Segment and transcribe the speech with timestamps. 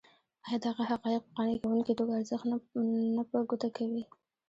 [0.45, 2.45] ایا دغه حقایق په قانع کوونکې توګه ارزښت
[3.15, 4.03] نه په ګوته کوي.